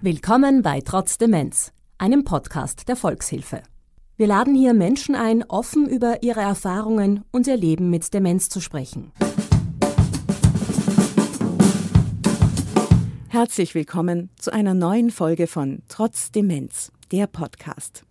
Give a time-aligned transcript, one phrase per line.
[0.00, 3.64] Willkommen bei Trotz Demenz, einem Podcast der Volkshilfe.
[4.16, 8.60] Wir laden hier Menschen ein, offen über ihre Erfahrungen und ihr Leben mit Demenz zu
[8.60, 9.10] sprechen.
[13.26, 18.04] Herzlich willkommen zu einer neuen Folge von Trotz Demenz, der Podcast.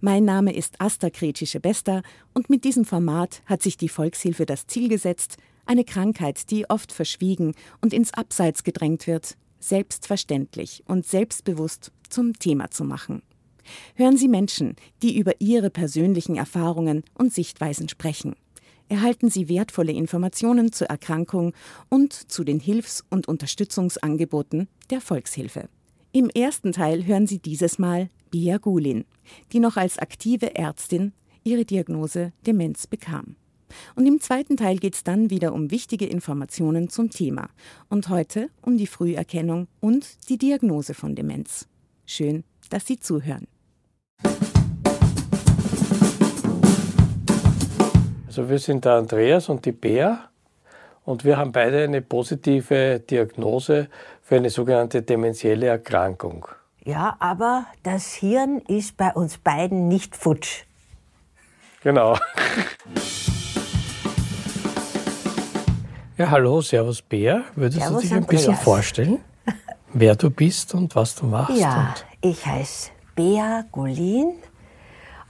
[0.00, 4.88] Mein Name ist Asta Kretschischebester und mit diesem Format hat sich die Volkshilfe das Ziel
[4.88, 9.36] gesetzt, eine Krankheit, die oft verschwiegen und ins Abseits gedrängt wird,
[9.68, 13.22] selbstverständlich und selbstbewusst zum Thema zu machen.
[13.94, 18.36] Hören Sie Menschen, die über ihre persönlichen Erfahrungen und Sichtweisen sprechen.
[18.88, 21.54] Erhalten Sie wertvolle Informationen zur Erkrankung
[21.88, 25.68] und zu den Hilfs- und Unterstützungsangeboten der Volkshilfe.
[26.12, 29.04] Im ersten Teil hören Sie dieses Mal Bia Gulin,
[29.52, 33.36] die noch als aktive Ärztin ihre Diagnose Demenz bekam.
[33.94, 37.48] Und im zweiten Teil geht es dann wieder um wichtige Informationen zum Thema
[37.88, 41.66] und heute um die Früherkennung und die Diagnose von Demenz.
[42.06, 43.46] Schön, dass Sie zuhören.
[48.26, 50.28] Also wir sind der Andreas und die Bea
[51.04, 53.88] und wir haben beide eine positive Diagnose
[54.22, 56.48] für eine sogenannte dementielle Erkrankung.
[56.84, 60.64] Ja, aber das Hirn ist bei uns beiden nicht futsch.
[61.82, 62.18] Genau.
[66.16, 67.42] Ja, hallo, Servus Bär.
[67.56, 68.42] Würdest Servus, du dich ein Andreas.
[68.42, 69.18] bisschen vorstellen,
[69.92, 71.58] wer du bist und was du machst?
[71.58, 74.34] Ja, ich heiße Bea Golin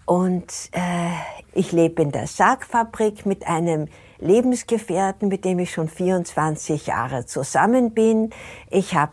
[0.05, 1.09] und äh,
[1.55, 7.93] ich lebe in der Sargfabrik mit einem Lebensgefährten, mit dem ich schon 24 Jahre zusammen
[7.95, 8.29] bin.
[8.69, 9.13] Ich habe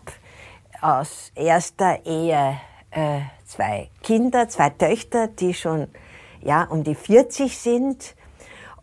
[0.82, 2.58] aus erster Ehe
[2.90, 5.88] äh, zwei Kinder, zwei Töchter, die schon
[6.42, 8.16] ja, um die 40 sind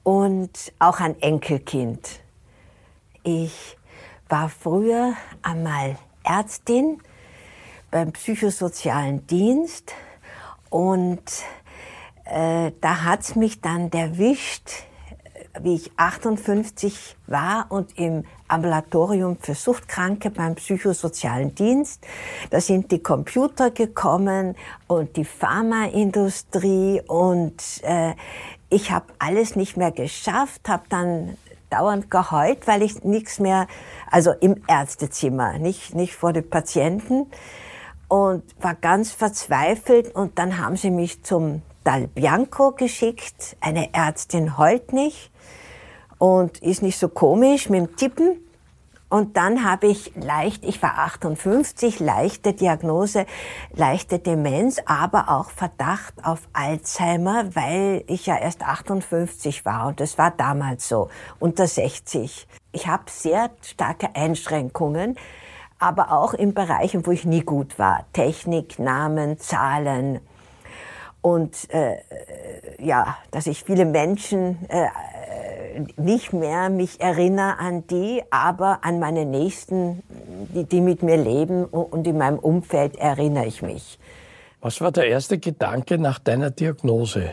[0.05, 2.21] und auch ein Enkelkind.
[3.23, 3.77] Ich
[4.29, 7.01] war früher einmal Ärztin
[7.91, 9.95] beim psychosozialen Dienst
[10.71, 11.23] und
[12.25, 14.71] äh, da hat's mich dann erwischt,
[15.61, 22.07] wie ich 58 war und im Ambulatorium für Suchtkranke beim psychosozialen Dienst.
[22.51, 24.57] Da sind die Computer gekommen
[24.87, 28.15] und die Pharmaindustrie und äh,
[28.71, 31.37] ich habe alles nicht mehr geschafft, habe dann
[31.71, 33.67] dauernd geheult, weil ich nichts mehr,
[34.11, 37.27] also im Ärztezimmer, nicht, nicht vor den Patienten
[38.09, 43.57] und war ganz verzweifelt und dann haben sie mich zum Dal Bianco geschickt.
[43.61, 45.31] Eine Ärztin heult nicht
[46.19, 48.48] und ist nicht so komisch mit dem Tippen.
[49.09, 53.25] Und dann habe ich leicht, ich war 58, leichte Diagnose,
[53.75, 60.19] leichte Demenz, aber auch Verdacht auf Alzheimer, weil ich ja erst 58 war und das
[60.19, 61.09] war damals so,
[61.39, 62.47] unter 60.
[62.73, 65.17] Ich habe sehr starke Einschränkungen,
[65.79, 68.05] aber auch in Bereichen, wo ich nie gut war.
[68.13, 70.21] Technik, Namen, Zahlen.
[71.21, 71.97] Und äh,
[72.79, 74.87] ja, dass ich viele Menschen äh,
[75.97, 80.03] nicht mehr mich erinnere an die, aber an meine Nächsten,
[80.55, 83.99] die, die mit mir leben und in meinem Umfeld erinnere ich mich.
[84.61, 87.33] Was war der erste Gedanke nach deiner Diagnose?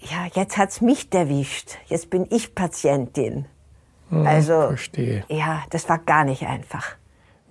[0.00, 1.76] Ja, jetzt hat's mich erwischt.
[1.86, 3.46] Jetzt bin ich Patientin.
[4.10, 5.24] Hm, Also, verstehe.
[5.28, 6.96] ja, das war gar nicht einfach.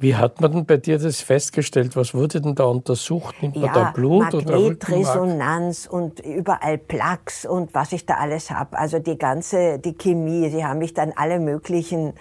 [0.01, 1.95] Wie hat man denn bei dir das festgestellt?
[1.95, 3.35] Was wurde denn da untersucht?
[3.43, 4.33] Nimmt man da Ja, Blut?
[4.33, 8.79] Magnetresonanz und überall Plaques und was ich da alles habe.
[8.79, 12.13] Also die ganze, die Chemie, sie haben mich dann alle möglichen,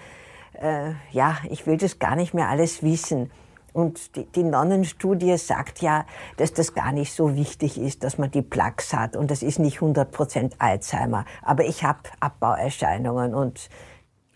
[0.61, 3.31] äh, ja, ich will das gar nicht mehr alles wissen.
[3.73, 6.05] Und die, die Nonnenstudie sagt ja,
[6.37, 9.15] dass das gar nicht so wichtig ist, dass man die Plaques hat.
[9.15, 11.25] Und das ist nicht 100% Alzheimer.
[11.41, 13.69] Aber ich habe Abbauerscheinungen und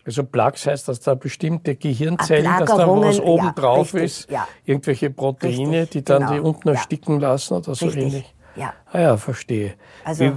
[0.06, 4.30] Also Plaques heißt, dass da bestimmte Gehirnzellen, dass da was oben ja, drauf richtig, ist,
[4.30, 4.46] ja.
[4.64, 6.74] irgendwelche Proteine, Richtig, die dann genau, die unten ja.
[6.74, 8.34] ersticken lassen oder so Richtig, ähnlich.
[8.54, 8.72] ja.
[8.92, 9.74] Ah ja, verstehe.
[10.04, 10.32] Also- wie,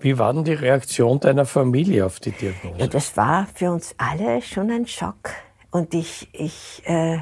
[0.00, 2.78] wie war denn die Reaktion deiner Familie auf die Diagnose?
[2.78, 5.30] Ja, das war für uns alle schon ein Schock.
[5.70, 7.18] Und ich, ich, äh,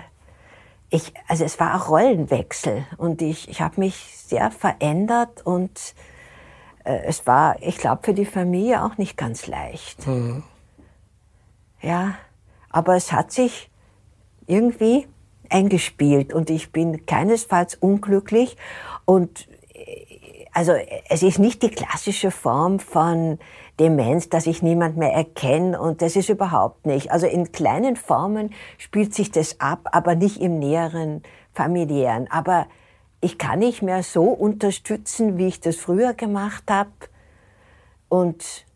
[0.90, 5.94] ich, also es war auch Rollenwechsel und ich, ich habe mich sehr verändert und
[6.84, 10.06] äh, es war, ich glaube, für die Familie auch nicht ganz leicht.
[11.80, 12.14] Ja,
[12.70, 13.70] aber es hat sich
[14.46, 15.06] irgendwie
[15.50, 18.56] eingespielt und ich bin keinesfalls unglücklich
[19.04, 20.72] und äh, also
[21.08, 23.38] es ist nicht die klassische Form von
[23.78, 27.12] Demenz, dass ich niemand mehr erkenne und das ist überhaupt nicht.
[27.12, 31.22] Also in kleinen Formen spielt sich das ab, aber nicht im näheren
[31.52, 32.28] familiären.
[32.30, 32.66] Aber
[33.20, 36.90] ich kann nicht mehr so unterstützen, wie ich das früher gemacht habe
[38.08, 38.66] und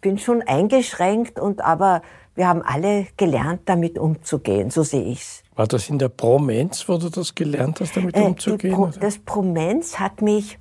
[0.00, 2.02] bin schon eingeschränkt und aber
[2.34, 5.42] wir haben alle gelernt, damit umzugehen, so sehe ich's.
[5.56, 8.74] War das in der Promenz, wo du das gelernt hast, damit äh, umzugehen?
[8.74, 10.58] Pro, das Promenz hat mich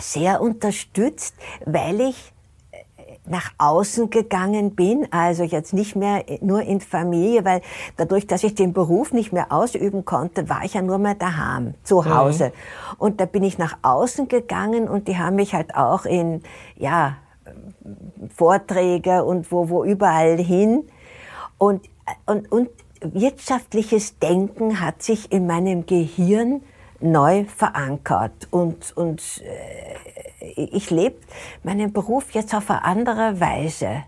[0.00, 1.34] sehr unterstützt,
[1.66, 2.32] weil ich
[3.26, 7.60] nach außen gegangen bin, also jetzt nicht mehr nur in Familie, weil
[7.96, 11.74] dadurch, dass ich den Beruf nicht mehr ausüben konnte, war ich ja nur mehr daheim,
[11.84, 12.14] zu mhm.
[12.14, 12.46] Hause.
[12.46, 12.94] Mhm.
[12.98, 16.42] Und da bin ich nach außen gegangen und die haben mich halt auch in,
[16.76, 17.16] ja,
[18.34, 20.84] Vorträge und wo, wo überall hin.
[21.58, 21.88] Und,
[22.26, 26.62] und, und wirtschaftliches Denken hat sich in meinem Gehirn
[27.00, 31.16] neu verankert und, und äh, ich lebe
[31.62, 34.04] meinen Beruf jetzt auf eine andere Weise.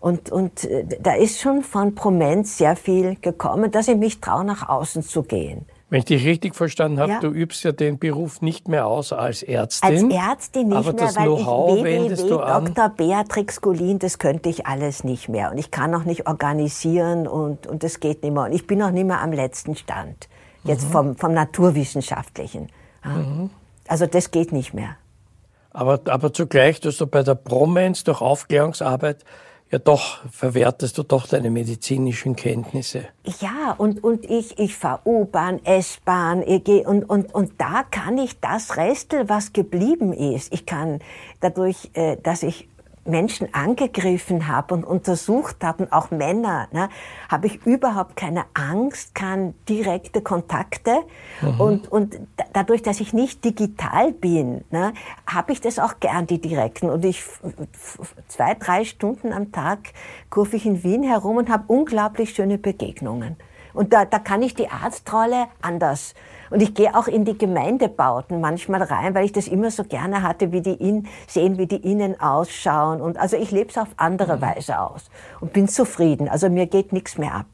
[0.00, 4.44] Und, und äh, da ist schon von Promenz sehr viel gekommen, dass ich mich traue,
[4.44, 5.64] nach außen zu gehen.
[5.90, 7.20] Wenn ich dich richtig verstanden habe, ja.
[7.20, 10.10] du übst ja den Beruf nicht mehr aus als Ärztin.
[10.10, 12.74] Als Ärztin nicht aber mehr, das weil Know-how ich wendest du an.
[12.74, 12.88] Dr.
[12.88, 15.50] Beatrix Golin, das könnte ich alles nicht mehr.
[15.52, 18.44] Und ich kann auch nicht organisieren und, und das geht nicht mehr.
[18.44, 20.28] Und ich bin auch nicht mehr am letzten Stand.
[20.64, 20.92] Jetzt mhm.
[20.92, 22.70] vom, vom Naturwissenschaftlichen.
[23.04, 23.50] Mhm.
[23.86, 24.96] Also das geht nicht mehr.
[25.70, 29.24] Aber, aber zugleich, dass du bei der Promenz durch Aufklärungsarbeit
[29.74, 33.06] ja doch verwertest du doch deine medizinischen Kenntnisse.
[33.40, 38.76] Ja, und, und ich, ich fahre U-Bahn, S-Bahn, und, und, und da kann ich das
[38.76, 41.00] Restel, was geblieben ist, ich kann
[41.40, 42.68] dadurch, äh, dass ich
[43.04, 46.88] Menschen angegriffen habe und untersucht habe, und auch Männer, ne,
[47.28, 51.02] habe ich überhaupt keine Angst, kann direkte Kontakte.
[51.40, 51.60] Mhm.
[51.60, 52.18] Und, und
[52.52, 54.92] dadurch, dass ich nicht digital bin, ne,
[55.26, 56.90] habe ich das auch gern, die direkten.
[56.90, 57.24] Und ich
[58.28, 59.78] zwei, drei Stunden am Tag
[60.30, 63.36] kurve ich in Wien herum und habe unglaublich schöne Begegnungen.
[63.74, 66.14] Und da, da kann ich die Arztrolle anders
[66.54, 70.22] und ich gehe auch in die Gemeindebauten manchmal rein, weil ich das immer so gerne
[70.22, 73.00] hatte, wie die in, sehen, wie die innen ausschauen.
[73.00, 74.40] Und also ich lebe es auf andere mhm.
[74.42, 75.10] Weise aus
[75.40, 76.28] und bin zufrieden.
[76.28, 77.46] Also mir geht nichts mehr ab.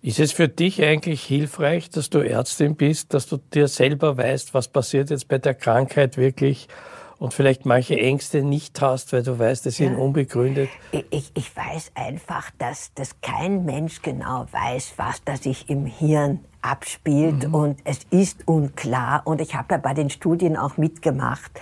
[0.00, 4.54] Ist es für dich eigentlich hilfreich, dass du Ärztin bist, dass du dir selber weißt,
[4.54, 6.68] was passiert jetzt bei der Krankheit wirklich
[7.18, 9.98] und vielleicht manche Ängste nicht hast, weil du weißt, es sind ja.
[9.98, 10.68] unbegründet?
[11.10, 16.40] Ich, ich weiß einfach, dass, dass kein Mensch genau weiß, was da sich im Hirn
[16.62, 17.54] abspielt mhm.
[17.54, 21.52] und es ist unklar und ich habe ja bei den Studien auch mitgemacht.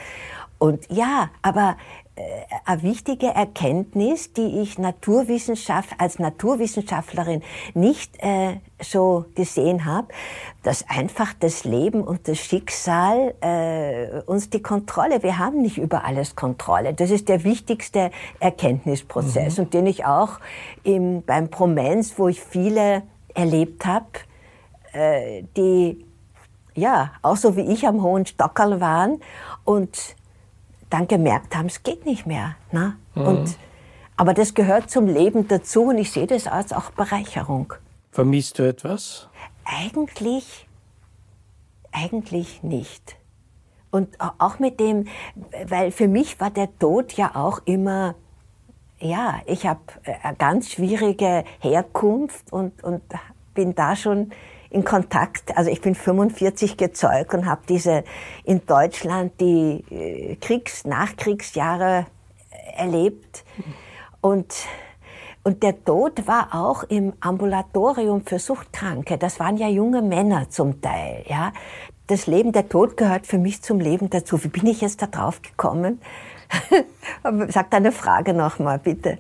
[0.59, 1.77] Und ja, aber
[2.65, 7.43] eine wichtige Erkenntnis, die ich Naturwissenschaft, als Naturwissenschaftlerin
[7.75, 10.09] nicht äh, so gesehen habe,
[10.63, 16.05] dass einfach das Leben und das Schicksal äh, uns die Kontrolle, wir haben nicht über
[16.05, 16.95] alles Kontrolle.
[16.95, 19.65] Das ist der wichtigste Erkenntnisprozess mhm.
[19.65, 20.39] und den ich auch
[20.85, 23.03] im, beim Promenz, wo ich viele
[23.35, 24.07] erlebt habe,
[24.93, 26.05] äh, die
[26.77, 29.21] ja auch so wie ich am hohen Stockerl waren
[29.65, 30.17] und
[30.95, 32.55] dann gemerkt haben, es geht nicht mehr.
[32.71, 32.97] Ne?
[33.17, 33.27] Mhm.
[33.27, 33.59] Und,
[34.17, 37.73] aber das gehört zum Leben dazu und ich sehe das als auch Bereicherung.
[38.13, 39.29] Vermisst du etwas?
[39.65, 40.69] Eigentlich,
[41.91, 43.17] eigentlich nicht.
[43.91, 45.09] Und auch mit dem,
[45.67, 48.15] weil für mich war der Tod ja auch immer,
[49.01, 49.81] ja, ich habe
[50.23, 53.03] eine ganz schwierige Herkunft und, und
[53.55, 54.31] bin da schon
[54.75, 55.57] in Kontakt.
[55.57, 58.03] Also ich bin 45 gezeugt und habe diese
[58.43, 62.07] in Deutschland die äh, Kriegs-, Nachkriegsjahre
[62.77, 63.45] erlebt.
[64.21, 64.53] Und,
[65.45, 69.17] und der Tod war auch im Ambulatorium für Suchtkranke.
[69.17, 71.25] Das waren ja junge Männer zum Teil.
[71.29, 71.53] Ja,
[72.09, 74.43] das Leben, der Tod gehört für mich zum Leben dazu.
[74.43, 76.01] Wie bin ich jetzt da drauf gekommen?
[77.49, 79.19] Sag deine Frage nochmal, bitte.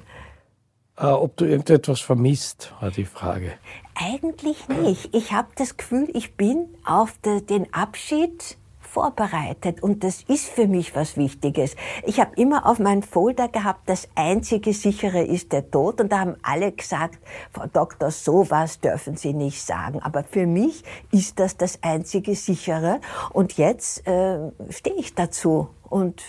[0.96, 3.52] Äh, ob du irgendetwas vermisst, war die Frage.
[3.94, 5.14] Eigentlich nicht.
[5.14, 10.94] Ich habe das Gefühl, ich bin auf den Abschied vorbereitet und das ist für mich
[10.94, 11.74] was Wichtiges.
[12.04, 16.20] Ich habe immer auf meinen Folder gehabt, das einzige sichere ist der Tod und da
[16.20, 17.18] haben alle gesagt,
[17.52, 20.00] Frau Doktor, sowas dürfen Sie nicht sagen.
[20.00, 23.00] Aber für mich ist das das einzige sichere
[23.32, 26.22] und jetzt äh, stehe ich dazu und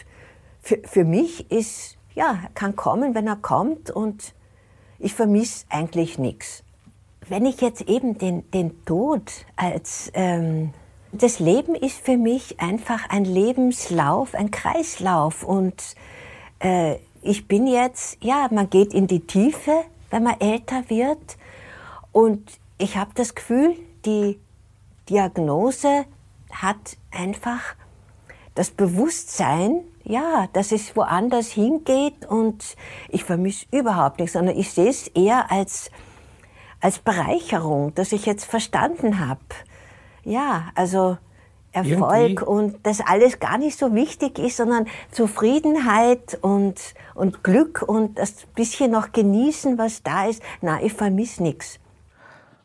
[0.59, 4.33] für, für mich ist, ja, er kann kommen, wenn er kommt und
[4.97, 6.64] ich vermisse eigentlich nichts.
[7.27, 10.11] Wenn ich jetzt eben den, den Tod als...
[10.13, 10.73] Ähm,
[11.17, 15.43] das Leben ist für mich einfach ein Lebenslauf, ein Kreislauf.
[15.43, 15.95] Und
[16.59, 19.71] äh, ich bin jetzt, ja, man geht in die Tiefe,
[20.09, 21.37] wenn man älter wird.
[22.11, 22.43] Und
[22.77, 24.39] ich habe das Gefühl, die
[25.09, 26.05] Diagnose
[26.51, 27.75] hat einfach
[28.53, 32.75] das Bewusstsein, ja, dass es woanders hingeht und
[33.09, 35.91] ich vermisse überhaupt nichts, sondern ich sehe es eher als,
[36.81, 39.39] als Bereicherung, dass ich jetzt verstanden habe.
[40.23, 41.17] Ja, also
[41.71, 42.43] Erfolg Irgendwie.
[42.45, 46.75] und das alles gar nicht so wichtig ist, sondern Zufriedenheit und,
[47.15, 50.41] und Glück und das bisschen noch genießen, was da ist.
[50.61, 51.79] Na, ich vermisse nichts.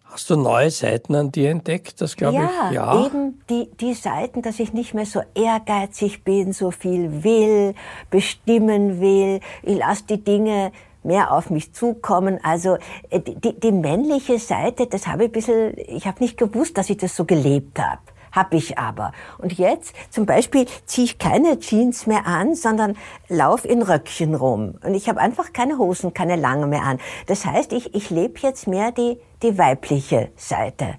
[0.05, 2.01] Hast du neue Seiten an dir entdeckt?
[2.01, 2.75] Das glaube Ja, ich.
[2.75, 3.07] Ja.
[3.07, 7.75] eben die, die Seiten, dass ich nicht mehr so ehrgeizig bin, so viel will,
[8.11, 9.41] bestimmen will.
[9.63, 12.39] Ich lasse die Dinge mehr auf mich zukommen.
[12.43, 12.77] Also
[13.11, 16.91] äh, die, die, männliche Seite, das habe ich ein bisschen, ich habe nicht gewusst, dass
[16.91, 18.01] ich das so gelebt habe.
[18.33, 19.13] Hab ich aber.
[19.39, 22.97] Und jetzt zum Beispiel ziehe ich keine Jeans mehr an, sondern
[23.29, 24.75] lauf in Röckchen rum.
[24.85, 26.99] Und ich habe einfach keine Hosen, keine lange mehr an.
[27.27, 30.95] Das heißt, ich, ich lebe jetzt mehr die, die weibliche Seite.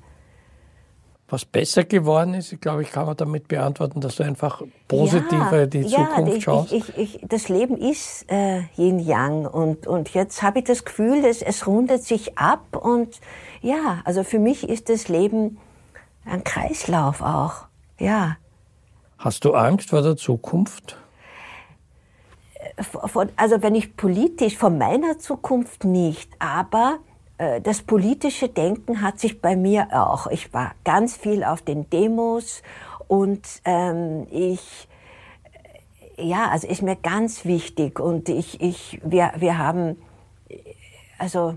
[1.32, 5.70] Was besser geworden ist, glaube ich, kann man damit beantworten, dass du einfach positiver in
[5.70, 6.74] die ja, Zukunft ich, schaust.
[6.74, 11.22] Ich, ich, ich, das Leben ist äh, Yin-Yang und, und jetzt habe ich das Gefühl,
[11.22, 13.20] dass es rundet sich ab und
[13.62, 15.58] ja, also für mich ist das Leben
[16.26, 17.66] ein Kreislauf auch.
[17.98, 18.36] Ja,
[19.18, 20.98] Hast du Angst vor der Zukunft?
[22.82, 27.11] von, also wenn ich politisch, von meiner Zukunft nicht, aber äh,
[27.64, 30.28] das politische Denken hat sich bei mir auch.
[30.28, 32.62] Ich war ganz viel auf den Demos
[33.08, 34.88] und ähm, ich,
[36.18, 40.02] äh, ja, also ist mir ganz wichtig und ich, ich, wir, wir haben,
[41.18, 41.56] also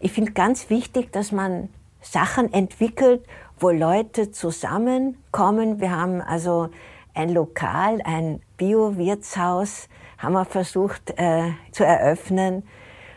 [0.00, 1.68] ich finde ganz wichtig, dass man
[2.00, 3.24] Sachen entwickelt,
[3.58, 5.80] wo Leute zusammenkommen.
[5.80, 6.68] Wir haben also
[7.14, 9.88] ein Lokal, ein Bio-Wirtshaus,
[10.18, 12.62] haben wir versucht äh, zu eröffnen,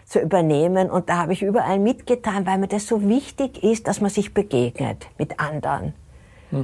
[0.10, 0.90] zu übernehmen.
[0.90, 4.34] Und da habe ich überall mitgetan, weil mir das so wichtig ist, dass man sich
[4.34, 5.94] begegnet mit anderen.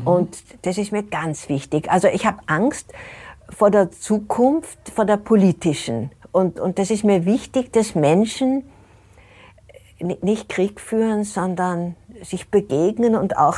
[0.04, 1.92] Und das ist mir ganz wichtig.
[1.92, 2.92] Also ich habe Angst
[3.50, 6.10] vor der Zukunft, vor der politischen.
[6.32, 8.64] Und, und das ist mir wichtig, dass Menschen
[10.00, 13.58] ni- nicht Krieg führen, sondern sich begegnen und auch,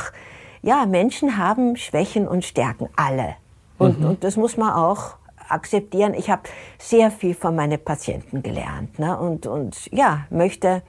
[0.60, 3.36] ja, Menschen haben Schwächen und Stärken, alle.
[3.78, 5.14] Und, und das muss man auch
[5.48, 6.14] akzeptieren.
[6.14, 6.42] Ich habe
[6.78, 9.18] sehr viel von meinen Patienten gelernt ne?
[9.18, 10.82] und, und ja, möchte,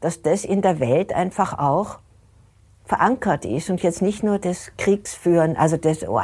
[0.00, 1.98] dass das in der Welt einfach auch
[2.84, 6.20] verankert ist und jetzt nicht nur das Kriegsführen, also das, oh,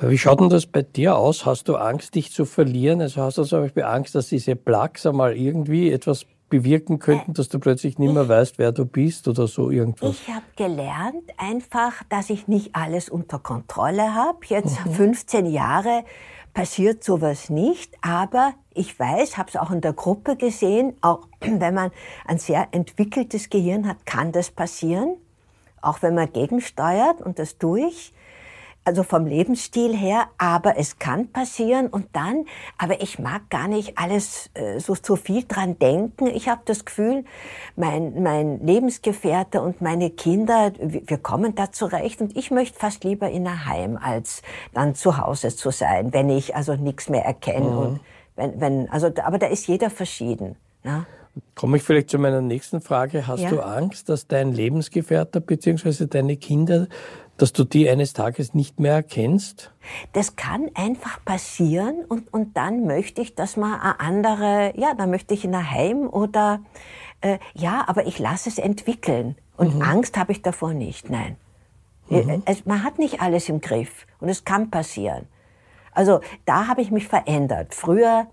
[0.00, 1.44] Wie schaut denn das bei dir aus?
[1.44, 3.00] Hast du Angst, dich zu verlieren?
[3.02, 7.48] Also hast du zum Beispiel Angst, dass diese Plaques einmal irgendwie etwas bewirken könnten, dass
[7.48, 10.10] du plötzlich nicht mehr weißt, wer du bist oder so irgendwas?
[10.10, 14.38] Ich habe gelernt einfach, dass ich nicht alles unter Kontrolle habe.
[14.46, 16.04] Jetzt 15 Jahre
[16.54, 21.74] passiert sowas nicht, aber ich weiß, habe es auch in der Gruppe gesehen, auch wenn
[21.74, 21.90] man
[22.26, 25.16] ein sehr entwickeltes Gehirn hat, kann das passieren,
[25.80, 28.12] auch wenn man gegensteuert und das tue ich.
[28.88, 32.46] Also vom Lebensstil her, aber es kann passieren und dann,
[32.78, 36.26] aber ich mag gar nicht alles äh, so, so viel dran denken.
[36.26, 37.26] Ich habe das Gefühl,
[37.76, 43.28] mein, mein Lebensgefährte und meine Kinder, wir kommen da zurecht und ich möchte fast lieber
[43.28, 44.40] in ein Heim, als
[44.72, 47.76] dann zu Hause zu sein, wenn ich also nichts mehr erkenne.
[47.76, 48.00] Und
[48.36, 50.56] wenn, wenn, also, aber da ist jeder verschieden.
[50.82, 51.04] Ne?
[51.54, 53.26] Komme ich vielleicht zu meiner nächsten Frage.
[53.26, 53.50] Hast Ja.
[53.50, 56.06] du Angst, dass dein Lebensgefährter bzw.
[56.06, 56.86] deine Kinder,
[57.38, 59.72] dass du die eines Tages nicht mehr erkennst?
[60.12, 65.10] Das kann einfach passieren und, und dann möchte ich, dass man eine andere, ja, dann
[65.10, 66.60] möchte ich in ein Heim oder,
[67.22, 69.36] äh, ja, aber ich lasse es entwickeln.
[69.56, 71.36] Und Angst habe ich davor nicht, nein.
[72.10, 75.26] Äh, Es, man hat nicht alles im Griff und es kann passieren.
[75.92, 77.74] Also da habe ich mich verändert.
[77.74, 78.26] Früher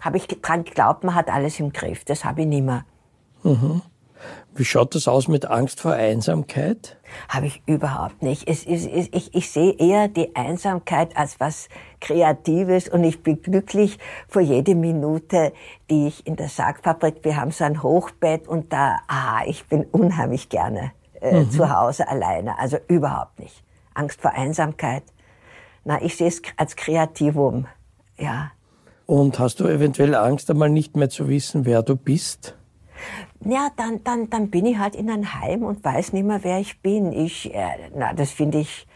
[0.00, 2.04] habe ich dran geglaubt, man hat alles im Griff.
[2.04, 2.84] Das habe ich nicht mehr.
[4.54, 6.98] Wie schaut das aus mit Angst vor Einsamkeit?
[7.28, 8.48] Habe ich überhaupt nicht.
[8.48, 11.68] Es, es, es, ich, ich sehe eher die Einsamkeit als was
[12.00, 15.52] Kreatives und ich bin glücklich vor jede Minute,
[15.88, 19.84] die ich in der Sargfabrik, wir haben so ein Hochbett und da, ah, ich bin
[19.84, 22.58] unheimlich gerne äh, zu Hause alleine.
[22.58, 23.62] Also überhaupt nicht.
[23.94, 25.04] Angst vor Einsamkeit.
[25.84, 27.66] Na, ich sehe es als Kreativum.
[28.18, 28.50] Ja.
[29.06, 32.56] Und hast du eventuell Angst, einmal nicht mehr zu wissen, wer du bist?
[33.44, 36.58] Ja, dann, dann, dann bin ich halt in ein Heim und weiß nicht mehr, wer
[36.60, 37.12] ich bin.
[37.12, 38.86] Ich, äh, na, das finde ich,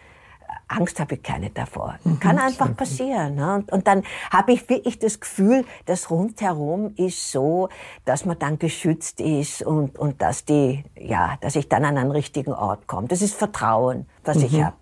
[0.68, 1.96] Angst habe ich keine davor.
[2.20, 3.34] Kann einfach passieren.
[3.34, 3.56] Ne?
[3.56, 7.68] Und, und dann habe ich wirklich das Gefühl, das rundherum ist so,
[8.04, 12.10] dass man dann geschützt ist und, und dass die, ja, dass ich dann an einen
[12.10, 13.08] richtigen Ort komme.
[13.08, 14.76] Das ist Vertrauen, was ich habe.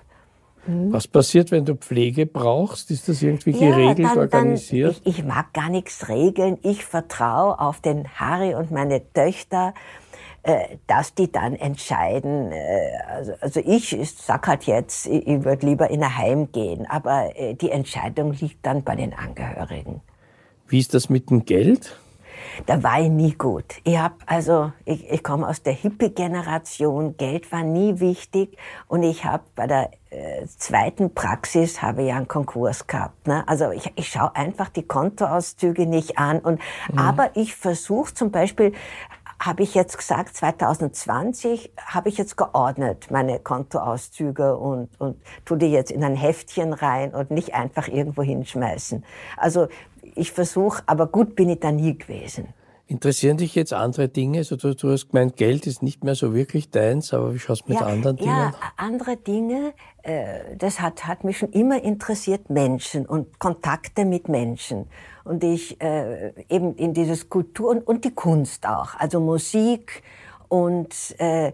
[0.67, 2.91] Was passiert, wenn du Pflege brauchst?
[2.93, 5.01] Ist das irgendwie geregelt, organisiert?
[5.05, 6.59] ich, ich mag gar nichts regeln.
[6.63, 9.75] Ich vertraue auf den Harry und meine Töchter,
[10.45, 12.53] äh, dass die dann entscheiden.
[12.53, 16.87] Äh, also, also ich sag halt jetzt, ich, ich würde lieber in ein Heim gehen,
[16.89, 20.01] aber äh, die Entscheidung liegt dann bei den Angehörigen.
[20.69, 21.97] Wie ist das mit dem Geld?
[22.67, 23.65] Da war ich nie gut.
[23.85, 28.57] Ich hab also, ich, ich komme aus der Hippie-Generation, Geld war nie wichtig
[28.89, 33.27] und ich habe bei der äh, zweiten Praxis habe ich einen Konkurs gehabt.
[33.27, 33.47] Ne?
[33.49, 36.99] Also ich, ich schaue einfach die Kontoauszüge nicht an und mhm.
[36.99, 38.73] aber ich versuche zum Beispiel
[39.45, 45.67] habe ich jetzt gesagt, 2020 habe ich jetzt geordnet meine Kontoauszüge und, und tu die
[45.67, 49.05] jetzt in ein Heftchen rein und nicht einfach irgendwo hinschmeißen.
[49.37, 49.67] Also
[50.15, 52.49] ich versuche, aber gut bin ich da nie gewesen.
[52.87, 54.39] Interessieren dich jetzt andere Dinge?
[54.39, 57.63] Also du, du hast gemeint, Geld ist nicht mehr so wirklich deins, aber wie schaust
[57.63, 58.29] du mit ja, anderen Dingen?
[58.29, 64.29] Ja, andere Dinge, äh, das hat, hat mich schon immer interessiert, Menschen und Kontakte mit
[64.29, 64.89] Menschen
[65.25, 70.03] und ich äh, eben in dieses Kultur und, und die Kunst auch, also Musik
[70.49, 71.53] und äh,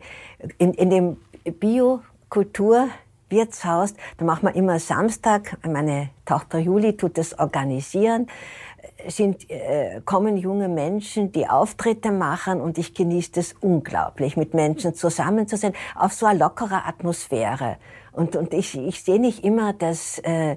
[0.58, 2.88] in, in dem Biokultur
[3.30, 8.26] Wirtshaus, da machen wir immer Samstag, meine Tochter Juli tut das organisieren,
[9.06, 14.94] sind, äh, kommen junge Menschen, die Auftritte machen und ich genieße das unglaublich, mit Menschen
[14.94, 17.76] zusammen zu sein, auf so eine lockere Atmosphäre.
[18.12, 20.56] Und, und ich, ich sehe nicht immer, dass äh,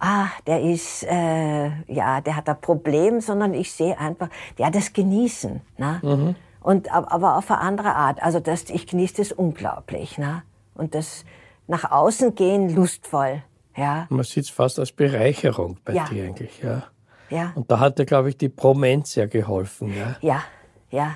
[0.00, 4.28] ah, der ist, äh, ja, der hat ein Problem, sondern ich sehe einfach,
[4.58, 5.60] ja, das Genießen.
[5.76, 6.00] Ne?
[6.02, 6.36] Mhm.
[6.60, 8.22] Und, aber auf eine andere Art.
[8.22, 10.16] Also das, ich genieße das unglaublich.
[10.18, 10.42] Ne?
[10.74, 11.24] Und das
[11.66, 13.42] nach außen gehen lustvoll.
[13.76, 14.06] Ja.
[14.10, 16.04] Man sieht es fast als Bereicherung bei ja.
[16.04, 16.62] dir eigentlich.
[16.62, 16.84] Ja.
[17.30, 17.52] Ja.
[17.54, 19.92] Und da hat dir, glaube ich, die Promenz ja geholfen.
[19.94, 20.42] Ja, ja.
[20.90, 21.14] ja.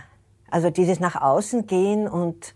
[0.50, 2.55] Also dieses nach außen gehen und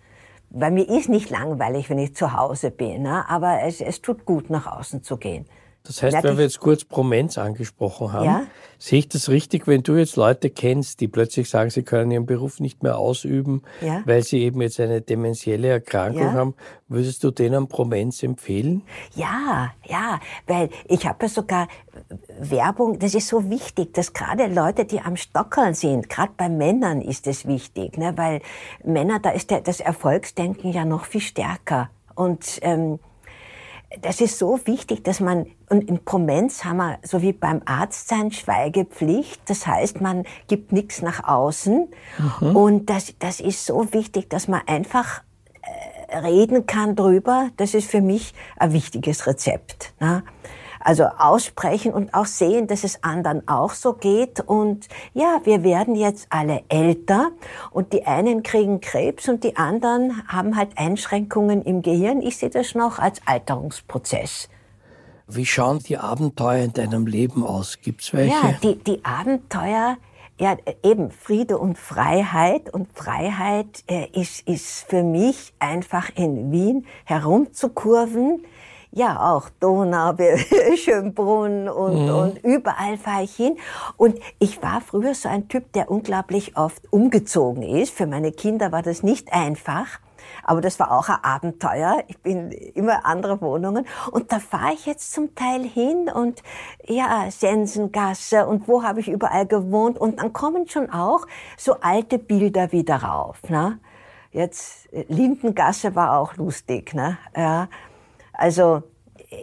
[0.51, 3.29] bei mir ist nicht langweilig, wenn ich zu Hause bin, ne?
[3.29, 5.47] aber es, es tut gut, nach außen zu gehen.
[5.85, 8.43] Das heißt, wenn wir jetzt kurz Promenz angesprochen haben, ja?
[8.79, 12.27] sehe ich das richtig, wenn du jetzt Leute kennst, die plötzlich sagen, sie können ihren
[12.27, 14.03] Beruf nicht mehr ausüben, ja?
[14.05, 16.33] weil sie eben jetzt eine dementielle Erkrankung ja?
[16.33, 16.55] haben,
[16.89, 18.83] würdest du denen Promenz empfehlen?
[19.17, 21.69] Ja, ja, weil ich habe ja sogar
[22.39, 27.01] Werbung, das ist so wichtig, dass gerade Leute, die am Stockeln sind, gerade bei Männern
[27.01, 28.41] ist es wichtig, ne, weil
[28.85, 31.91] Männer, da ist der, das Erfolgsdenken ja noch viel stärker.
[32.15, 32.99] Und ähm,
[34.01, 38.09] das ist so wichtig, dass man, und in Promenz haben wir, so wie beim Arzt
[38.09, 39.43] sein, Schweigepflicht.
[39.47, 41.89] Das heißt, man gibt nichts nach außen.
[42.41, 42.57] Mhm.
[42.57, 45.23] Und das, das ist so wichtig, dass man einfach
[46.09, 47.51] äh, reden kann drüber.
[47.57, 49.93] Das ist für mich ein wichtiges Rezept.
[50.01, 50.23] Ne?
[50.85, 54.41] Also aussprechen und auch sehen, dass es anderen auch so geht.
[54.41, 57.31] Und ja, wir werden jetzt alle älter
[57.71, 62.21] und die einen kriegen Krebs und die anderen haben halt Einschränkungen im Gehirn.
[62.21, 64.49] Ich sehe das noch als Alterungsprozess.
[65.35, 67.79] Wie schauen die Abenteuer in deinem Leben aus?
[67.81, 68.35] Gibt's welche?
[68.35, 69.97] Ja, die, die Abenteuer,
[70.39, 72.73] ja, eben Friede und Freiheit.
[72.73, 78.45] Und Freiheit äh, ist, ist für mich einfach in Wien herumzukurven,
[78.93, 80.15] ja auch Donau,
[80.77, 82.15] Schönbrunn und, mhm.
[82.15, 83.57] und überall fahre ich hin.
[83.97, 87.95] Und ich war früher so ein Typ, der unglaublich oft umgezogen ist.
[87.95, 89.99] Für meine Kinder war das nicht einfach.
[90.45, 92.03] Aber das war auch ein Abenteuer.
[92.09, 93.87] Ich bin immer andere Wohnungen.
[94.11, 96.43] Und da fahre ich jetzt zum Teil hin und
[96.85, 99.99] ja, Sensengasse und wo habe ich überall gewohnt.
[99.99, 101.27] Und dann kommen schon auch
[101.57, 103.39] so alte Bilder wieder rauf.
[103.49, 103.79] Ne?
[104.31, 106.95] Jetzt Lindengasse war auch lustig.
[106.95, 107.19] Ne?
[107.37, 107.69] Ja.
[108.33, 108.83] Also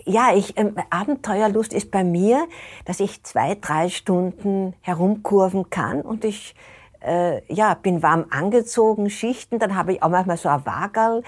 [0.05, 2.47] ja, ich, ähm, Abenteuerlust ist bei mir,
[2.85, 6.55] dass ich zwei, drei Stunden herumkurven kann und ich
[7.01, 11.23] äh, ja, bin warm angezogen, Schichten, dann habe ich auch manchmal so ein Wagerl,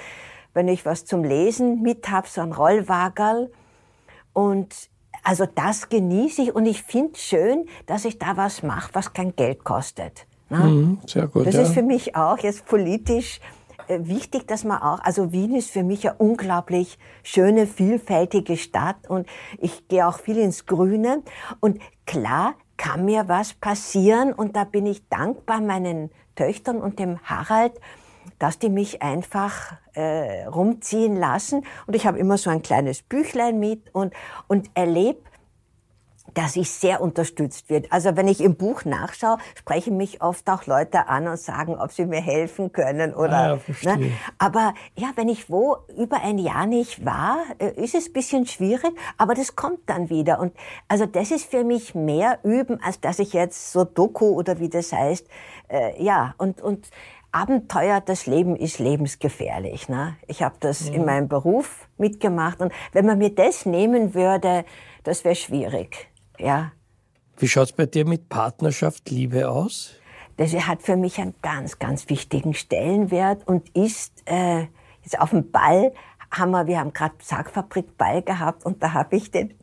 [0.54, 3.52] wenn ich was zum Lesen mit habe, so ein Rollwagerl.
[4.34, 4.90] Und
[5.24, 9.36] also das genieße ich und ich finde schön, dass ich da was mache, was kein
[9.36, 10.26] Geld kostet.
[10.50, 10.58] Ne?
[10.58, 11.48] Mhm, sehr gut.
[11.48, 11.62] Das ja.
[11.62, 13.40] ist für mich auch jetzt politisch
[14.00, 19.28] wichtig, dass man auch, also Wien ist für mich eine unglaublich schöne, vielfältige Stadt und
[19.58, 21.24] ich gehe auch viel ins Grüne.
[21.60, 27.20] Und klar kann mir was passieren und da bin ich dankbar meinen Töchtern und dem
[27.24, 27.74] Harald,
[28.40, 31.66] dass die mich einfach äh, rumziehen lassen.
[31.86, 34.14] Und ich habe immer so ein kleines Büchlein mit und,
[34.48, 35.22] und erlebe
[36.34, 37.92] dass ich sehr unterstützt wird.
[37.92, 41.92] Also wenn ich im Buch nachschaue, sprechen mich oft auch Leute an und sagen, ob
[41.92, 43.60] sie mir helfen können oder.
[43.60, 44.12] Ah, ja, ne?
[44.38, 48.46] Aber ja, wenn ich wo über ein Jahr nicht war, äh, ist es ein bisschen
[48.46, 50.40] schwierig, aber das kommt dann wieder.
[50.40, 50.54] Und
[50.88, 54.70] also das ist für mich mehr üben, als dass ich jetzt so Doku oder wie
[54.70, 55.28] das heißt,
[55.70, 56.90] äh, ja und und
[57.34, 59.88] Abenteuer, das Leben ist lebensgefährlich.
[59.88, 60.18] Ne?
[60.28, 60.96] Ich habe das mhm.
[60.96, 64.66] in meinem Beruf mitgemacht und wenn man mir das nehmen würde,
[65.04, 66.11] das wäre schwierig
[66.42, 66.72] ja.
[67.38, 69.94] Wie schaut's bei dir mit Partnerschaft, Liebe aus?
[70.38, 74.68] Das hat für mich einen ganz, ganz wichtigen Stellenwert und ist äh,
[75.04, 75.94] jetzt auf dem Ball
[76.32, 79.54] haben wir, wir haben gerade Sargfabrik Ball gehabt und da habe ich den,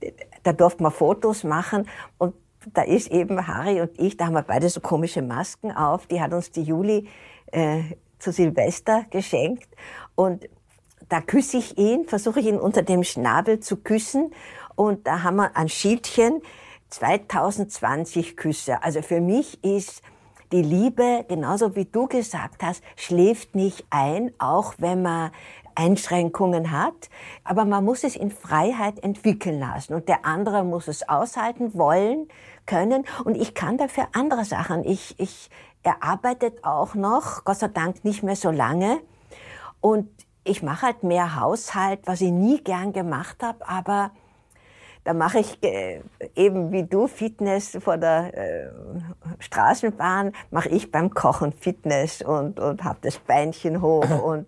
[0.43, 1.89] da durfte man Fotos machen
[2.19, 2.35] und
[2.75, 6.07] da ist eben Harry und ich, da haben wir beide so komische Masken auf.
[6.07, 7.09] Die hat uns die Juli
[7.53, 7.83] äh,
[8.19, 9.69] zu Silvester geschenkt.
[10.15, 10.49] Und
[11.09, 14.33] da küsse ich ihn, versuche ich ihn unter dem Schnabel zu küssen.
[14.75, 16.43] Und da haben wir ein Schildchen,
[16.91, 18.83] 2020 Küsse.
[18.83, 20.03] Also für mich ist
[20.53, 25.31] die Liebe, genauso wie du gesagt hast, schläft nicht ein, auch wenn man
[25.75, 27.11] Einschränkungen hat.
[27.45, 29.95] Aber man muss es in Freiheit entwickeln lassen.
[29.95, 32.29] Und der andere muss es aushalten wollen,
[32.69, 33.05] können.
[33.25, 34.85] Und ich kann dafür andere Sachen.
[34.85, 35.51] Ich, ich,
[35.83, 39.01] er arbeitet auch noch, Gott sei Dank nicht mehr so lange.
[39.81, 40.09] Und
[40.45, 44.13] ich mache halt mehr Haushalt, was ich nie gern gemacht habe, aber
[45.09, 46.03] da mache ich äh,
[46.37, 48.69] eben wie du Fitness vor der äh,
[49.39, 54.47] Straßenbahn, mache ich beim Kochen Fitness und, und habe das Beinchen hoch und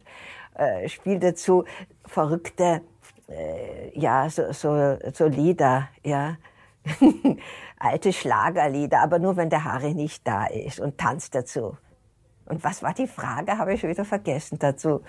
[0.56, 1.64] äh, spiele dazu
[2.04, 2.82] verrückte,
[3.30, 6.36] äh, ja, so, so, so Lieder, ja.
[7.78, 11.78] Alte Schlagerlieder, aber nur wenn der Harry nicht da ist und tanzt dazu.
[12.44, 13.56] Und was war die Frage?
[13.56, 15.00] Habe ich schon wieder vergessen dazu.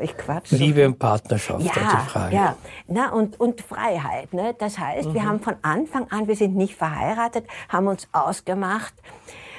[0.00, 0.50] Ich quatsch.
[0.52, 2.34] Liebe und Partnerschaft, ja, die Frage.
[2.34, 4.32] Ja, Na, und, und Freiheit.
[4.32, 4.54] Ne?
[4.58, 5.14] Das heißt, mhm.
[5.14, 8.94] wir haben von Anfang an, wir sind nicht verheiratet, haben uns ausgemacht,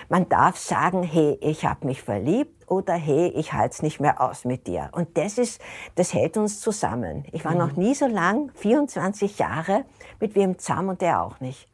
[0.09, 4.21] man darf sagen, hey, ich habe mich verliebt oder hey, ich halte es nicht mehr
[4.21, 4.89] aus mit dir.
[4.91, 5.61] Und das ist,
[5.95, 7.25] das hält uns zusammen.
[7.31, 7.57] Ich war mhm.
[7.57, 9.85] noch nie so lang, 24 Jahre,
[10.19, 11.67] mit wem zusammen und der auch nicht.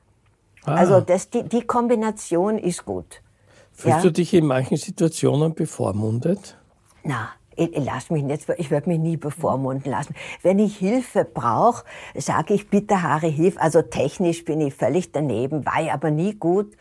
[0.64, 0.76] Ah.
[0.76, 3.22] Also das, die, die Kombination ist gut.
[3.74, 4.02] Fühlst ja?
[4.04, 6.58] du dich in manchen Situationen bevormundet?
[7.04, 7.30] Na,
[7.76, 10.16] lass mich nicht, ich werde mich nie bevormunden lassen.
[10.42, 11.84] Wenn ich Hilfe brauche,
[12.16, 13.58] sage ich bitte Harry, hilf.
[13.60, 16.76] Also technisch bin ich völlig daneben, war ich aber nie gut.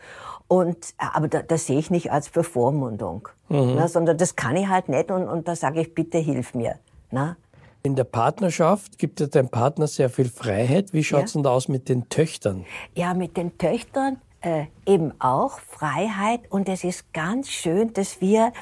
[0.47, 3.75] Und, aber da, das sehe ich nicht als Bevormundung, mhm.
[3.75, 6.79] ne, sondern das kann ich halt nicht und, und da sage ich, bitte hilf mir.
[7.11, 7.37] Ne?
[7.83, 10.91] In der Partnerschaft gibt es deinem Partner sehr viel Freiheit.
[10.91, 11.37] Wie schaut es ja.
[11.37, 12.65] denn da aus mit den Töchtern?
[12.95, 18.53] Ja, mit den Töchtern äh, eben auch Freiheit und es ist ganz schön, dass wir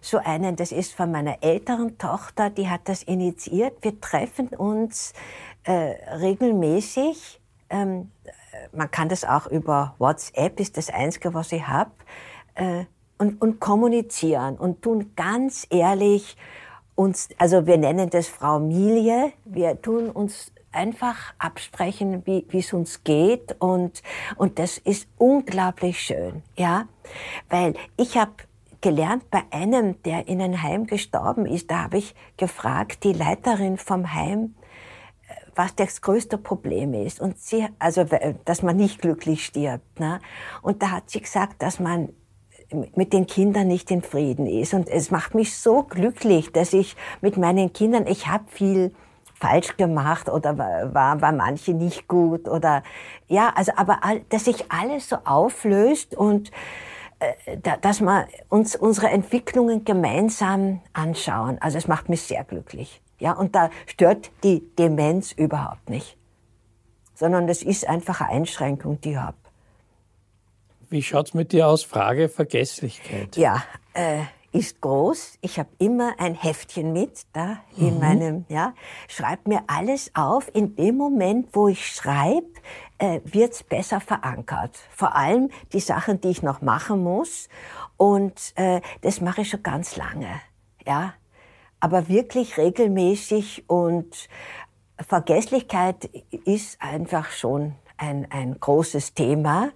[0.00, 3.78] so einen, das ist von meiner älteren Tochter, die hat das initiiert.
[3.82, 5.12] Wir treffen uns
[5.64, 5.72] äh,
[6.16, 7.40] regelmäßig.
[7.70, 8.10] Ähm,
[8.72, 11.90] man kann das auch über WhatsApp, ist das Einzige, was ich habe.
[12.54, 12.84] Äh,
[13.18, 16.36] und, und kommunizieren und tun ganz ehrlich
[16.94, 23.04] uns, also wir nennen das Frau Milie, wir tun uns einfach absprechen, wie es uns
[23.04, 24.02] geht und,
[24.36, 26.86] und das ist unglaublich schön, ja,
[27.48, 28.32] weil ich habe
[28.80, 33.78] gelernt bei einem, der in einem Heim gestorben ist, da habe ich gefragt, die Leiterin
[33.78, 34.54] vom Heim,
[35.26, 38.04] äh, was das größte Problem ist und sie, also
[38.44, 40.20] dass man nicht glücklich stirbt, ne?
[40.60, 42.10] Und da hat sie gesagt, dass man
[42.94, 44.74] mit den Kindern nicht in Frieden ist.
[44.74, 48.94] Und es macht mich so glücklich, dass ich mit meinen Kindern, ich habe viel
[49.34, 52.82] falsch gemacht oder war war manche nicht gut oder
[53.28, 53.98] ja, also aber
[54.30, 56.50] dass sich alles so auflöst und
[57.46, 61.58] äh, dass wir uns unsere Entwicklungen gemeinsam anschauen.
[61.60, 63.00] Also es macht mich sehr glücklich.
[63.18, 66.16] Ja, und da stört die Demenz überhaupt nicht.
[67.14, 69.36] Sondern das ist einfach eine Einschränkung, die ich habe.
[70.90, 71.84] Wie schaut es mit dir aus?
[71.84, 73.36] Frage Vergesslichkeit.
[73.36, 73.62] Ja,
[73.94, 74.22] äh,
[74.54, 75.38] ist groß.
[75.40, 78.00] Ich habe immer ein Heftchen mit da in mhm.
[78.00, 78.72] meinem, ja,
[79.08, 80.48] schreibe mir alles auf.
[80.54, 82.46] In dem Moment, wo ich schreibe,
[82.98, 84.78] äh, wird's besser verankert.
[84.90, 87.48] Vor allem die Sachen, die ich noch machen muss.
[87.96, 90.40] Und äh, das mache ich schon ganz lange,
[90.86, 91.14] ja.
[91.80, 94.28] Aber wirklich regelmäßig und
[94.98, 96.04] Vergesslichkeit
[96.44, 99.70] ist einfach schon ein, ein großes Thema.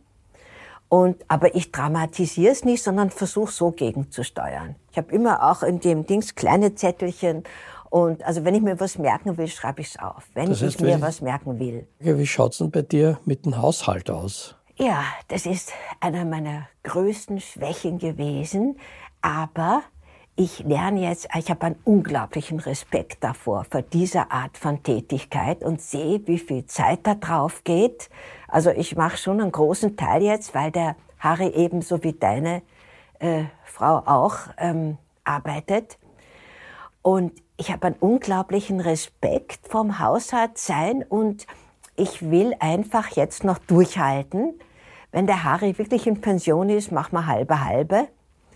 [0.88, 4.76] Und, aber ich dramatisiere es nicht, sondern versuche so gegenzusteuern.
[4.90, 7.44] Ich habe immer auch in dem Dings kleine Zettelchen.
[7.90, 10.24] Und also wenn ich mir was merken will, schreibe ich es auf.
[10.34, 11.86] Wenn das heißt, ich mir was merken will.
[11.98, 14.56] Wie schaut's denn bei dir mit dem Haushalt aus?
[14.76, 18.78] Ja, das ist einer meiner größten Schwächen gewesen.
[19.20, 19.82] Aber
[20.38, 25.82] ich lerne jetzt, ich habe einen unglaublichen Respekt davor, für diese Art von Tätigkeit und
[25.82, 28.08] sehe, wie viel Zeit da drauf geht.
[28.46, 32.62] Also ich mache schon einen großen Teil jetzt, weil der Harry ebenso wie deine
[33.18, 35.98] äh, Frau auch ähm, arbeitet.
[37.02, 41.48] Und ich habe einen unglaublichen Respekt vom Haushalt sein und
[41.96, 44.54] ich will einfach jetzt noch durchhalten.
[45.10, 48.06] Wenn der Harry wirklich in Pension ist, machen wir halbe halbe.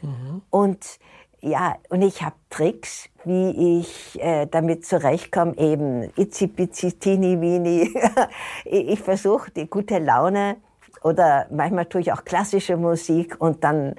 [0.00, 0.42] Mhm.
[0.50, 0.98] Und
[1.44, 7.92] ja, und ich habe Tricks, wie ich äh, damit zurechtkomme, eben itzi bitzi tini wini.
[8.64, 10.58] ich versuche die gute Laune
[11.02, 13.96] oder manchmal tue ich auch klassische Musik und dann,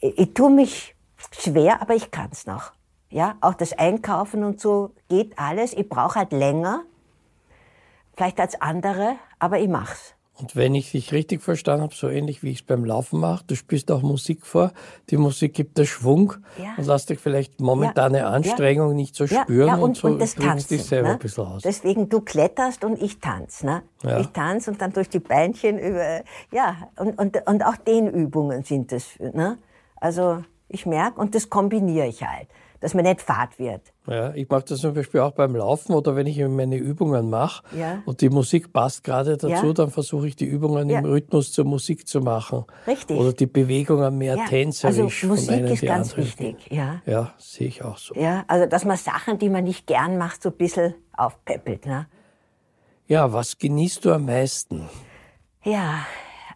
[0.00, 0.96] ich, äh, ich tue mich
[1.30, 2.72] schwer, aber ich kann's noch.
[3.08, 5.72] Ja, auch das Einkaufen und so geht alles.
[5.74, 6.82] Ich brauche halt länger,
[8.16, 10.17] vielleicht als andere, aber ich mach's.
[10.40, 13.44] Und wenn ich dich richtig verstanden habe, so ähnlich wie ich es beim Laufen mache,
[13.48, 14.72] du spielst auch Musik vor,
[15.10, 16.74] die Musik gibt dir Schwung ja.
[16.76, 18.30] und lässt dich vielleicht momentane ja.
[18.30, 18.94] Anstrengung ja.
[18.94, 21.14] nicht so spüren und, und, so und das Tanzen, dich selber ne?
[21.14, 21.62] ein bisschen aus.
[21.62, 23.66] Deswegen, du kletterst und ich tanze.
[23.66, 23.82] Ne?
[24.20, 26.22] Ich tanze und dann durch die Beinchen über,
[26.52, 29.18] ja, und, und, und auch Dehnübungen sind das.
[29.18, 29.58] Ne?
[29.96, 32.46] Also ich merke, und das kombiniere ich halt
[32.80, 33.82] dass man nicht fad wird.
[34.06, 37.62] Ja, ich mache das zum Beispiel auch beim Laufen oder wenn ich meine Übungen mache
[37.76, 38.02] ja.
[38.06, 39.72] und die Musik passt gerade dazu, ja.
[39.72, 41.00] dann versuche ich die Übungen ja.
[41.00, 42.64] im Rhythmus zur Musik zu machen.
[42.86, 43.18] Richtig.
[43.18, 44.46] Oder die Bewegungen mehr ja.
[44.46, 45.24] tänzerisch.
[45.24, 46.56] Also Musik ist ganz wichtig.
[46.70, 48.14] Ja, ja sehe ich auch so.
[48.14, 51.86] Ja, also dass man Sachen, die man nicht gern macht, so ein bisschen aufpeppelt.
[51.86, 52.06] Ne?
[53.06, 54.88] Ja, was genießt du am meisten?
[55.64, 56.06] Ja,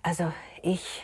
[0.02, 0.32] also
[0.62, 1.02] ich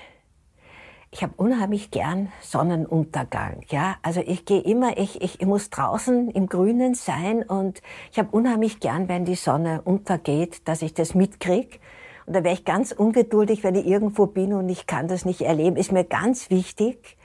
[1.10, 3.62] ich habe unheimlich gern Sonnenuntergang.
[3.70, 7.80] Ja, also ich gehe immer, ich, ich, ich muss draußen im Grünen sein und
[8.12, 11.80] ich habe unheimlich gern, wenn die Sonne untergeht, dass ich das mitkrieg.
[12.26, 15.40] Und da wäre ich ganz ungeduldig, wenn ich irgendwo bin und ich kann das nicht
[15.40, 15.76] erleben.
[15.76, 17.16] Ist mir ganz wichtig.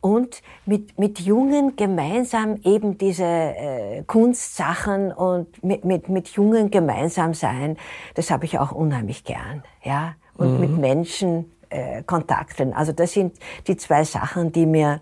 [0.00, 7.34] Und mit, mit Jungen gemeinsam eben diese äh, Kunstsachen und mit, mit, mit Jungen gemeinsam
[7.34, 7.76] sein,
[8.14, 9.62] das habe ich auch unheimlich gern.
[9.82, 10.60] Ja, und mhm.
[10.60, 12.72] mit Menschen äh, Kontakten.
[12.72, 15.00] Also das sind die zwei Sachen, die mir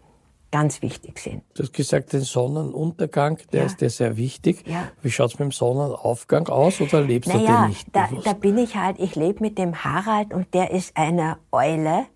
[0.50, 1.42] ganz wichtig sind.
[1.54, 3.66] Du hast gesagt, den Sonnenuntergang, der ja.
[3.66, 4.64] ist dir sehr wichtig.
[4.66, 4.88] Ja.
[5.02, 8.32] Wie schaut es mit dem Sonnenaufgang aus oder lebst naja, du den nicht da, da
[8.32, 12.06] bin ich halt, ich lebe mit dem Harald und der ist eine Eule.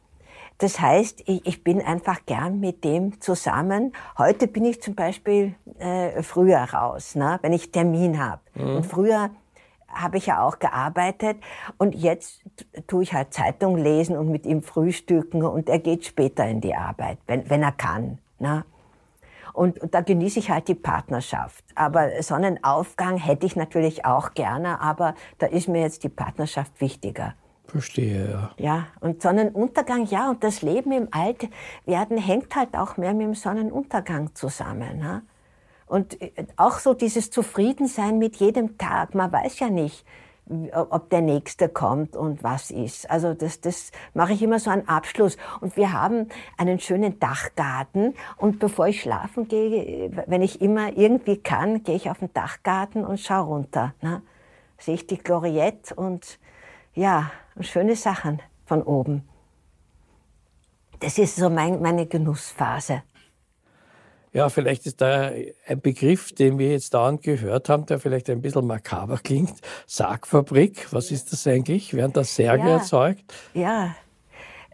[0.58, 3.92] Das heißt, ich, ich bin einfach gern mit dem zusammen.
[4.18, 8.42] Heute bin ich zum Beispiel äh, früher raus, ne, wenn ich Termin habe.
[8.54, 8.76] Mhm.
[8.76, 9.30] Und früher
[9.92, 11.38] habe ich ja auch gearbeitet
[11.79, 12.42] und jetzt
[12.87, 16.74] tue ich halt Zeitung lesen und mit ihm frühstücken und er geht später in die
[16.74, 18.18] Arbeit, wenn, wenn er kann.
[18.38, 18.64] Ne?
[19.53, 21.64] Und, und da genieße ich halt die Partnerschaft.
[21.74, 27.35] Aber Sonnenaufgang hätte ich natürlich auch gerne, aber da ist mir jetzt die Partnerschaft wichtiger.
[27.66, 28.50] Verstehe, ja.
[28.57, 33.35] Ja, und Sonnenuntergang, ja, und das Leben im Altwerden hängt halt auch mehr mit dem
[33.35, 34.98] Sonnenuntergang zusammen.
[34.98, 35.22] Ne?
[35.90, 39.14] Und äh, auch so dieses Zufriedensein mit jedem Tag.
[39.14, 40.07] Man weiß ja nicht,
[40.72, 43.11] ob der nächste kommt und was ist.
[43.11, 45.37] Also das, das mache ich immer so einen Abschluss.
[45.61, 48.14] Und wir haben einen schönen Dachgarten.
[48.37, 53.05] Und bevor ich schlafen gehe, wenn ich immer irgendwie kann, gehe ich auf den Dachgarten
[53.05, 53.94] und schaue runter.
[54.00, 54.22] Ne?
[54.79, 56.38] Sehe ich die Gloriette und
[56.94, 59.29] ja, schöne Sachen von oben.
[61.00, 63.03] Das ist so mein, meine Genussphase.
[64.32, 65.32] Ja, vielleicht ist da
[65.66, 69.60] ein Begriff, den wir jetzt dauernd gehört haben, der vielleicht ein bisschen makaber klingt.
[69.86, 71.94] Sargfabrik, was ist das eigentlich?
[71.94, 73.34] Werden da Särge ja, erzeugt?
[73.54, 73.96] Ja,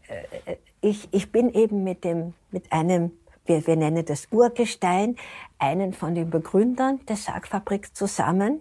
[0.09, 3.13] äh, ich, ich bin eben mit, dem, mit einem,
[3.47, 5.17] wir, wir nennen das Urgestein,
[5.59, 8.61] einen von den Begründern der Sargfabrik zusammen.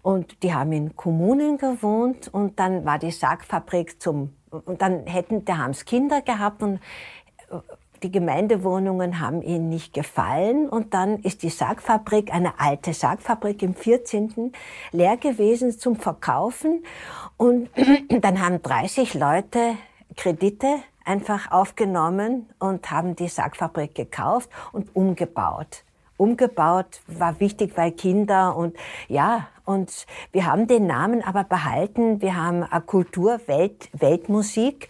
[0.00, 5.44] Und die haben in Kommunen gewohnt und dann war die Sargfabrik zum, und dann hätten,
[5.44, 6.80] da haben es Kinder gehabt und
[8.02, 13.74] die Gemeindewohnungen haben ihnen nicht gefallen und dann ist die Sargfabrik, eine alte Sargfabrik im
[13.74, 14.52] 14.
[14.90, 16.84] leer gewesen zum Verkaufen
[17.36, 17.70] und
[18.08, 19.76] dann haben 30 Leute
[20.16, 25.84] Kredite einfach aufgenommen und haben die Sargfabrik gekauft und umgebaut
[26.22, 28.76] umgebaut, war wichtig, weil Kinder und
[29.08, 32.20] ja, und wir haben den Namen aber behalten.
[32.22, 34.88] Wir haben eine Kultur, Welt, Weltmusik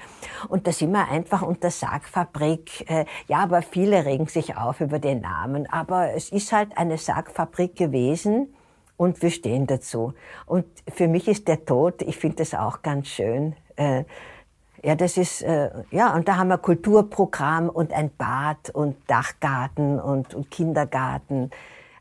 [0.49, 2.91] und da sind wir einfach unter Sargfabrik.
[2.91, 5.71] Äh, ja, aber viele regen sich auf über den Namen.
[5.71, 8.55] Aber es ist halt eine Sargfabrik gewesen
[8.97, 10.15] und wir stehen dazu.
[10.47, 13.55] Und für mich ist der Tod, ich finde das auch ganz schön.
[13.77, 14.05] Äh,
[14.85, 20.01] ja, das ist, äh, ja, und da haben wir Kulturprogramm und ein Bad und Dachgarten
[20.01, 21.51] und, und Kindergarten.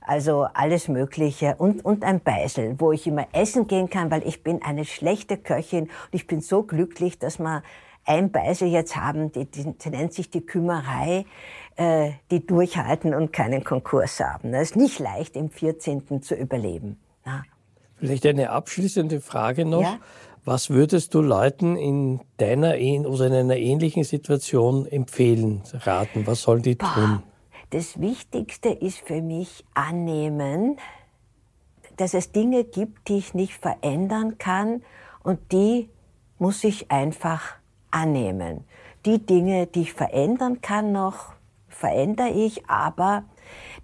[0.02, 4.44] Also alles Mögliche und, und ein Beisel, wo ich immer essen gehen kann, weil ich
[4.44, 7.64] bin eine schlechte Köchin und ich bin so glücklich, dass wir
[8.06, 11.26] ein Beisel jetzt haben, die, die, die nennt sich die Kümmerei,
[11.76, 14.52] äh, die durchhalten und keinen Konkurs haben.
[14.52, 16.22] Das ist nicht leicht, im 14.
[16.22, 17.00] zu überleben.
[17.26, 17.44] Ja.
[17.98, 19.84] Vielleicht eine abschließende Frage noch.
[19.84, 20.00] Ja?
[20.44, 22.74] Was würdest du Leuten in deiner
[23.08, 26.26] oder in einer ähnlichen Situation empfehlen, raten?
[26.26, 27.24] Was sollen die Boah, tun?
[27.71, 30.77] Das Wichtigste ist für mich annehmen,
[31.95, 34.84] dass es Dinge gibt, die ich nicht verändern kann
[35.23, 35.89] und die
[36.38, 37.55] muss ich einfach
[37.89, 38.65] annehmen.
[39.05, 41.34] Die Dinge, die ich verändern kann noch,
[41.69, 43.23] verändere ich, aber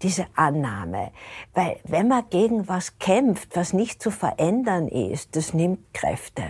[0.02, 1.12] diese Annahme.
[1.54, 6.44] Weil wenn man gegen was kämpft, was nicht zu verändern ist, das nimmt Kräfte.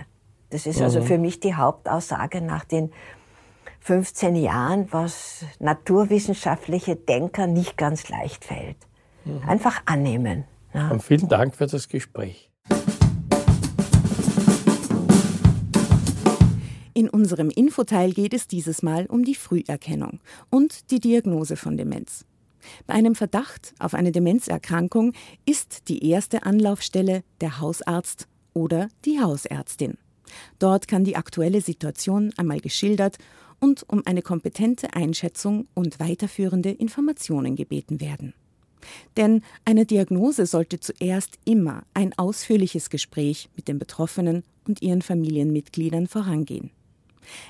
[0.49, 1.03] Das ist also mhm.
[1.03, 2.91] also für mich die Hauptaussage nach den
[3.87, 8.75] 15 Jahren, was naturwissenschaftliche Denker nicht ganz leicht fällt.
[9.23, 9.47] Mhm.
[9.47, 10.43] Einfach annehmen.
[10.73, 10.89] Ja.
[10.89, 12.51] Und vielen Dank für das Gespräch.
[16.93, 20.19] In unserem Infoteil geht es dieses Mal um die Früherkennung
[20.49, 22.25] und die Diagnose von Demenz.
[22.87, 25.13] Bei einem Verdacht auf eine Demenzerkrankung
[25.45, 29.97] ist die erste Anlaufstelle der Hausarzt oder die Hausärztin.
[30.59, 33.17] Dort kann die aktuelle Situation einmal geschildert
[33.59, 38.33] und um eine kompetente Einschätzung und weiterführende Informationen gebeten werden.
[39.17, 46.07] Denn eine Diagnose sollte zuerst immer ein ausführliches Gespräch mit den Betroffenen und ihren Familienmitgliedern
[46.07, 46.71] vorangehen.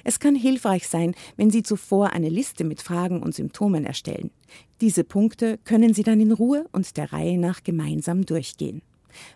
[0.03, 4.31] Es kann hilfreich sein, wenn Sie zuvor eine Liste mit Fragen und Symptomen erstellen.
[4.81, 8.81] Diese Punkte können Sie dann in Ruhe und der Reihe nach gemeinsam durchgehen.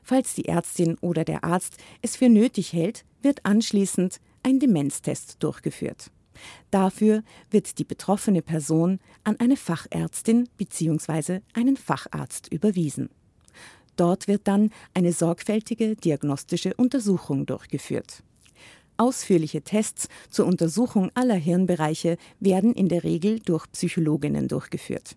[0.03, 6.11] Falls die Ärztin oder der Arzt es für nötig hält, wird anschließend ein Demenztest durchgeführt.
[6.71, 11.41] Dafür wird die betroffene Person an eine Fachärztin bzw.
[11.53, 13.09] einen Facharzt überwiesen.
[13.95, 18.23] Dort wird dann eine sorgfältige diagnostische Untersuchung durchgeführt.
[18.97, 25.15] Ausführliche Tests zur Untersuchung aller Hirnbereiche werden in der Regel durch Psychologinnen durchgeführt.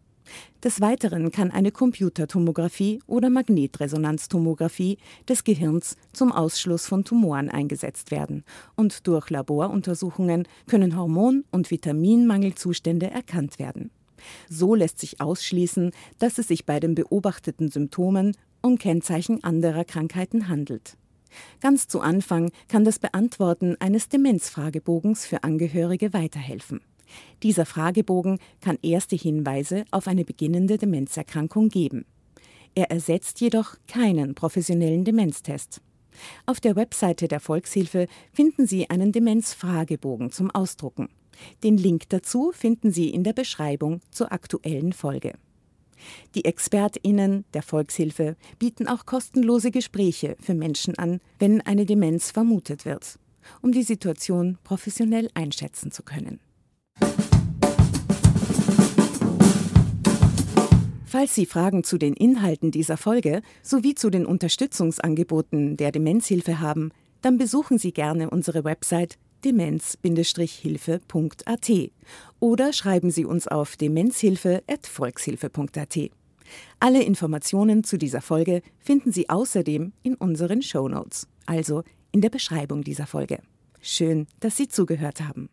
[0.63, 8.45] Des Weiteren kann eine Computertomographie oder Magnetresonanztomographie des Gehirns zum Ausschluss von Tumoren eingesetzt werden
[8.77, 13.91] und durch Laboruntersuchungen können Hormon- und Vitaminmangelzustände erkannt werden.
[14.49, 20.49] So lässt sich ausschließen, dass es sich bei den beobachteten Symptomen um Kennzeichen anderer Krankheiten
[20.49, 20.97] handelt.
[21.61, 26.81] Ganz zu Anfang kann das Beantworten eines Demenzfragebogens für Angehörige weiterhelfen.
[27.43, 32.05] Dieser Fragebogen kann erste Hinweise auf eine beginnende Demenzerkrankung geben.
[32.75, 35.81] Er ersetzt jedoch keinen professionellen Demenztest.
[36.47, 41.09] Auf der Webseite der Volkshilfe finden Sie einen Demenzfragebogen zum Ausdrucken.
[41.63, 45.35] Den Link dazu finden Sie in der Beschreibung zur aktuellen Folge.
[46.35, 52.85] Die Expertinnen der Volkshilfe bieten auch kostenlose Gespräche für Menschen an, wenn eine Demenz vermutet
[52.85, 53.19] wird,
[53.63, 56.41] um die Situation professionell einschätzen zu können.
[61.15, 66.91] Falls Sie Fragen zu den Inhalten dieser Folge sowie zu den Unterstützungsangeboten der Demenzhilfe haben,
[67.23, 71.71] dann besuchen Sie gerne unsere Website demenz-hilfe.at
[72.41, 75.99] oder schreiben Sie uns auf demenzhilfe.volkshilfe.at.
[76.81, 82.31] Alle Informationen zu dieser Folge finden Sie außerdem in unseren Show Notes, also in der
[82.31, 83.39] Beschreibung dieser Folge.
[83.81, 85.49] Schön, dass Sie zugehört haben.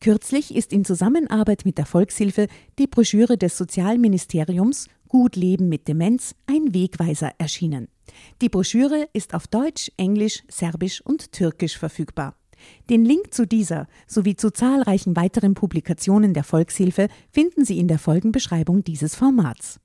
[0.00, 2.46] Kürzlich ist in Zusammenarbeit mit der Volkshilfe
[2.78, 7.88] die Broschüre des Sozialministeriums Gut Leben mit Demenz ein Wegweiser erschienen.
[8.40, 12.34] Die Broschüre ist auf Deutsch, Englisch, Serbisch und Türkisch verfügbar.
[12.88, 17.98] Den Link zu dieser sowie zu zahlreichen weiteren Publikationen der Volkshilfe finden Sie in der
[17.98, 19.80] Folgenbeschreibung dieses Formats.